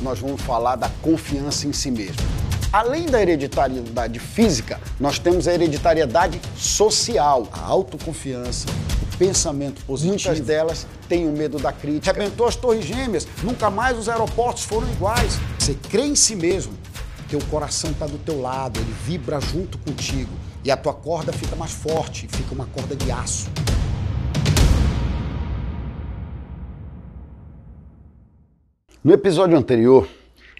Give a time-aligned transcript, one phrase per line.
[0.00, 2.22] nós vamos falar da confiança em si mesmo.
[2.72, 8.68] Além da hereditariedade física, nós temos a hereditariedade social, a autoconfiança,
[9.02, 10.28] o pensamento positivo.
[10.28, 12.12] Muitas delas têm o medo da crítica.
[12.12, 15.38] Rebentou as torres gêmeas, nunca mais os aeroportos foram iguais.
[15.58, 16.72] Você crê em si mesmo,
[17.28, 20.30] teu coração está do teu lado, ele vibra junto contigo
[20.64, 23.48] e a tua corda fica mais forte, fica uma corda de aço.
[29.02, 30.06] No episódio anterior,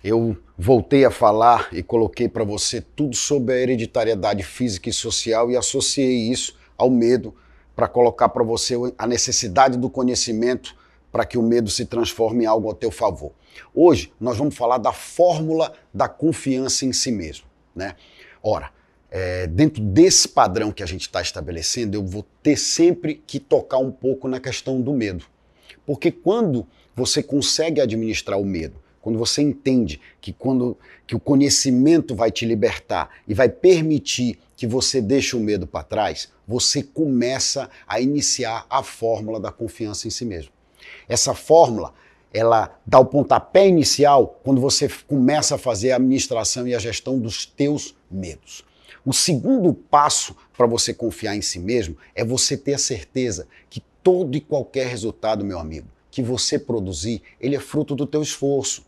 [0.03, 5.51] eu voltei a falar e coloquei para você tudo sobre a hereditariedade física e social
[5.51, 7.35] e associei isso ao medo
[7.77, 10.75] para colocar para você a necessidade do conhecimento
[11.13, 13.33] para que o medo se transforme em algo a teu favor.
[13.75, 17.45] Hoje nós vamos falar da fórmula da confiança em si mesmo,
[17.77, 17.95] né?
[18.43, 18.71] Ora,
[19.11, 23.77] é, dentro desse padrão que a gente está estabelecendo, eu vou ter sempre que tocar
[23.77, 25.27] um pouco na questão do medo.
[25.91, 32.15] Porque quando você consegue administrar o medo, quando você entende que quando que o conhecimento
[32.15, 37.69] vai te libertar e vai permitir que você deixe o medo para trás, você começa
[37.89, 40.53] a iniciar a fórmula da confiança em si mesmo.
[41.09, 41.93] Essa fórmula,
[42.33, 47.19] ela dá o pontapé inicial quando você começa a fazer a administração e a gestão
[47.19, 48.65] dos teus medos.
[49.05, 53.83] O segundo passo para você confiar em si mesmo é você ter a certeza que
[54.03, 58.85] todo e qualquer resultado, meu amigo, que você produzir, ele é fruto do teu esforço.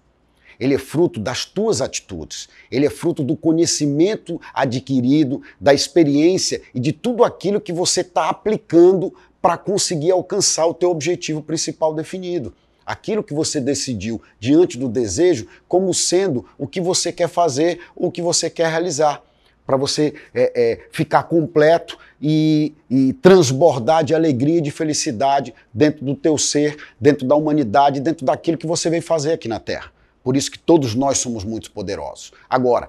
[0.61, 2.49] Ele é fruto das tuas atitudes.
[2.71, 8.29] Ele é fruto do conhecimento adquirido, da experiência e de tudo aquilo que você está
[8.29, 12.55] aplicando para conseguir alcançar o teu objetivo principal definido.
[12.85, 18.11] Aquilo que você decidiu diante do desejo como sendo o que você quer fazer, o
[18.11, 19.23] que você quer realizar
[19.67, 26.05] para você é, é, ficar completo e, e, transbordar de alegria e de felicidade dentro
[26.05, 29.93] do teu ser, dentro da humanidade, dentro daquilo que você veio fazer aqui na Terra.
[30.23, 32.33] Por isso que todos nós somos muito poderosos.
[32.49, 32.89] Agora,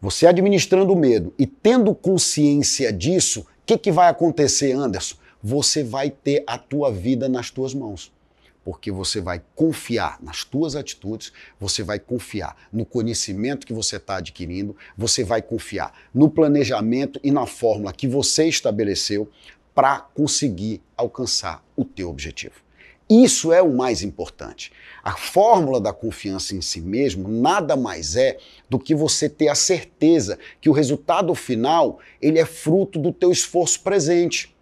[0.00, 5.16] você administrando o medo e tendo consciência disso, o que, que vai acontecer, Anderson?
[5.42, 8.12] Você vai ter a tua vida nas tuas mãos
[8.64, 14.16] porque você vai confiar nas tuas atitudes, você vai confiar no conhecimento que você está
[14.16, 19.30] adquirindo, você vai confiar no planejamento e na fórmula que você estabeleceu
[19.74, 22.54] para conseguir alcançar o teu objetivo.
[23.10, 24.70] Isso é o mais importante.
[25.02, 28.38] A fórmula da confiança em si mesmo nada mais é
[28.68, 33.32] do que você ter a certeza que o resultado final ele é fruto do teu
[33.32, 34.54] esforço presente.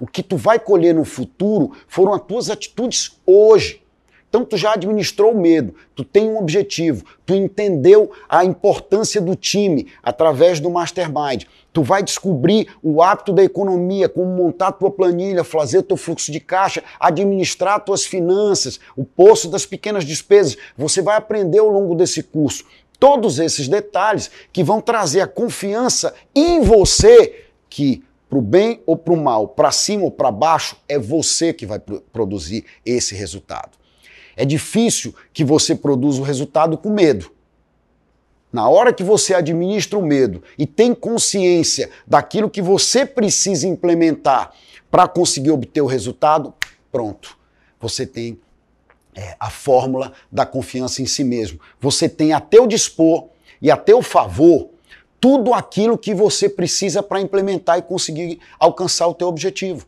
[0.00, 3.82] O que tu vai colher no futuro foram as tuas atitudes hoje.
[4.28, 9.34] Então tu já administrou o medo, tu tem um objetivo, tu entendeu a importância do
[9.34, 11.44] time através do mastermind.
[11.72, 16.40] Tu vai descobrir o hábito da economia, como montar tua planilha, fazer teu fluxo de
[16.40, 20.56] caixa, administrar tuas finanças, o poço das pequenas despesas.
[20.76, 22.64] Você vai aprender ao longo desse curso
[22.98, 28.02] todos esses detalhes que vão trazer a confiança em você que
[28.36, 31.64] para o bem ou para o mal, para cima ou para baixo, é você que
[31.64, 33.78] vai produzir esse resultado.
[34.36, 37.30] É difícil que você produza o resultado com medo.
[38.52, 44.52] Na hora que você administra o medo e tem consciência daquilo que você precisa implementar
[44.90, 46.52] para conseguir obter o resultado,
[46.92, 47.38] pronto.
[47.80, 48.38] Você tem
[49.14, 51.58] é, a fórmula da confiança em si mesmo.
[51.80, 53.28] Você tem a teu dispor
[53.60, 54.70] e a teu favor
[55.26, 59.84] tudo aquilo que você precisa para implementar e conseguir alcançar o teu objetivo.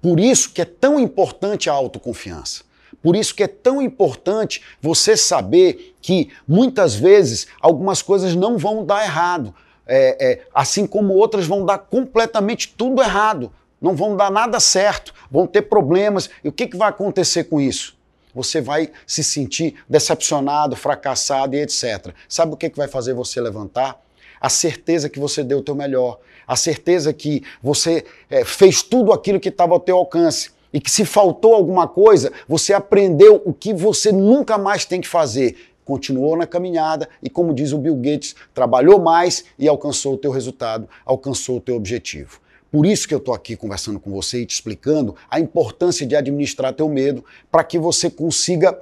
[0.00, 2.64] Por isso que é tão importante a autoconfiança.
[3.02, 8.82] Por isso que é tão importante você saber que muitas vezes algumas coisas não vão
[8.82, 9.54] dar errado,
[9.86, 15.12] é, é, assim como outras vão dar completamente tudo errado, não vão dar nada certo,
[15.30, 16.30] vão ter problemas.
[16.42, 17.94] E o que, que vai acontecer com isso?
[18.34, 22.14] Você vai se sentir decepcionado, fracassado e etc.
[22.26, 24.02] Sabe o que, que vai fazer você levantar?
[24.44, 29.10] A certeza que você deu o teu melhor, a certeza que você é, fez tudo
[29.10, 33.54] aquilo que estava ao teu alcance e que se faltou alguma coisa, você aprendeu o
[33.54, 35.56] que você nunca mais tem que fazer.
[35.82, 40.30] Continuou na caminhada e, como diz o Bill Gates, trabalhou mais e alcançou o teu
[40.30, 42.38] resultado, alcançou o teu objetivo.
[42.70, 46.14] Por isso que eu estou aqui conversando com você e te explicando a importância de
[46.14, 48.78] administrar teu medo para que você consiga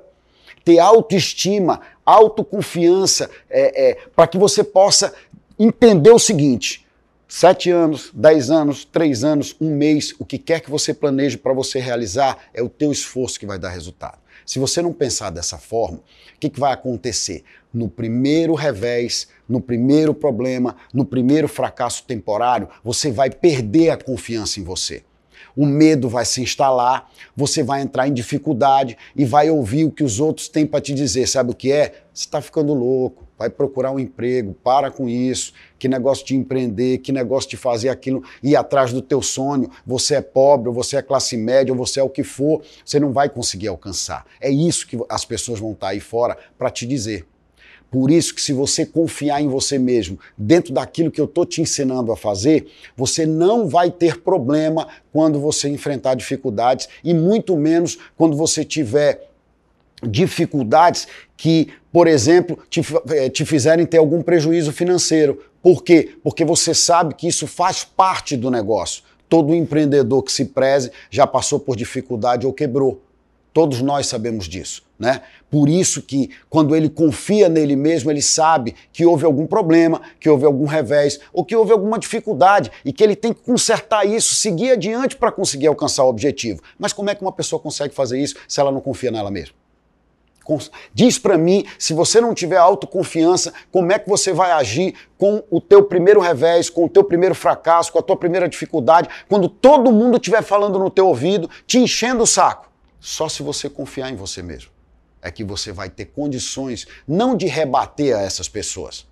[0.65, 5.13] ter autoestima, autoconfiança, é, é, para que você possa
[5.65, 6.87] entender o seguinte:
[7.29, 11.53] sete anos, dez anos, três anos, um mês, o que quer que você planeje para
[11.53, 14.19] você realizar, é o teu esforço que vai dar resultado.
[14.45, 17.45] Se você não pensar dessa forma, o que, que vai acontecer?
[17.73, 24.59] No primeiro revés, no primeiro problema, no primeiro fracasso temporário, você vai perder a confiança
[24.59, 25.05] em você.
[25.57, 30.05] o medo vai se instalar, você vai entrar em dificuldade e vai ouvir o que
[30.05, 31.27] os outros têm para te dizer.
[31.27, 32.03] Sabe o que é?
[32.13, 36.99] Você está ficando louco, vai procurar um emprego, para com isso, que negócio de empreender,
[36.99, 40.97] que negócio de fazer aquilo, ir atrás do teu sonho, você é pobre, ou você
[40.97, 44.25] é classe média, ou você é o que for, você não vai conseguir alcançar.
[44.41, 47.27] É isso que as pessoas vão estar aí fora para te dizer.
[47.91, 51.61] Por isso que se você confiar em você mesmo, dentro daquilo que eu estou te
[51.61, 57.99] ensinando a fazer, você não vai ter problema quando você enfrentar dificuldades e muito menos
[58.17, 59.29] quando você tiver
[60.03, 61.07] dificuldades
[61.37, 62.81] que, por exemplo, te,
[63.11, 65.39] eh, te fizerem ter algum prejuízo financeiro.
[65.63, 66.17] Por quê?
[66.23, 69.03] Porque você sabe que isso faz parte do negócio.
[69.29, 73.03] Todo empreendedor que se preze já passou por dificuldade ou quebrou.
[73.53, 75.21] Todos nós sabemos disso, né?
[75.51, 80.31] Por isso que quando ele confia nele mesmo, ele sabe que houve algum problema, que
[80.31, 84.35] houve algum revés ou que houve alguma dificuldade e que ele tem que consertar isso,
[84.35, 86.63] seguir adiante para conseguir alcançar o objetivo.
[86.79, 89.62] Mas como é que uma pessoa consegue fazer isso se ela não confia nela mesma?
[90.93, 95.43] Diz para mim, se você não tiver autoconfiança, como é que você vai agir com
[95.51, 99.49] o teu primeiro revés, com o teu primeiro fracasso, com a tua primeira dificuldade, quando
[99.49, 102.71] todo mundo estiver falando no teu ouvido, te enchendo o saco?
[103.01, 104.71] Só se você confiar em você mesmo
[105.23, 109.07] é que você vai ter condições não de rebater a essas pessoas,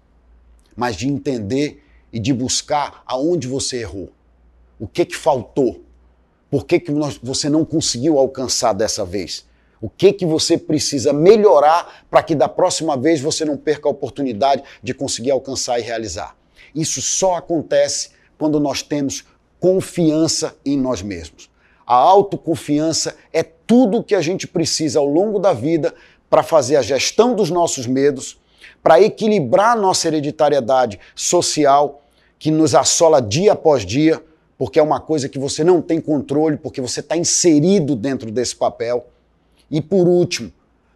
[0.77, 4.11] mas de entender e de buscar aonde você errou.
[4.79, 5.85] O que que faltou?
[6.50, 6.91] Por que, que
[7.23, 9.47] você não conseguiu alcançar dessa vez?
[9.81, 13.91] O que que você precisa melhorar para que da próxima vez você não perca a
[13.91, 16.37] oportunidade de conseguir alcançar e realizar?
[16.75, 19.25] Isso só acontece quando nós temos
[19.59, 21.50] confiança em nós mesmos.
[21.87, 25.94] A autoconfiança é tudo que a gente precisa ao longo da vida
[26.29, 28.38] para fazer a gestão dos nossos medos,
[28.82, 32.03] para equilibrar nossa hereditariedade social
[32.38, 34.23] que nos assola dia após dia,
[34.56, 38.55] porque é uma coisa que você não tem controle, porque você está inserido dentro desse
[38.55, 39.06] papel.
[39.70, 40.52] E por último,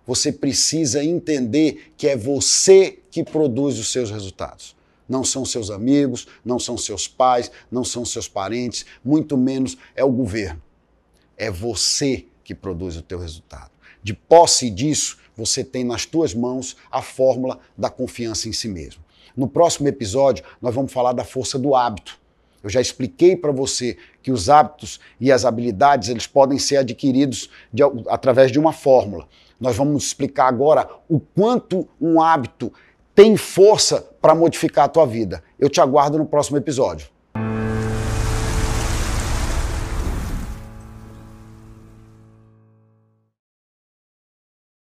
[0.07, 4.77] você precisa entender que é você que produz os seus resultados.
[5.09, 10.03] Não são seus amigos, não são seus pais, não são seus parentes, muito menos é
[10.03, 10.63] o governo.
[11.37, 13.71] É você que produz o teu resultado.
[14.03, 19.03] De posse disso, você tem nas tuas mãos a fórmula da confiança em si mesmo.
[19.37, 22.21] No próximo episódio, nós vamos falar da força do hábito.
[22.65, 27.51] Eu já expliquei para você que os hábitos e as habilidades eles podem ser adquiridos
[27.71, 29.29] de, através de uma fórmula.
[29.61, 32.73] Nós vamos explicar agora o quanto um hábito
[33.15, 35.45] tem força para modificar a tua vida.
[35.59, 37.14] Eu te aguardo no próximo episódio.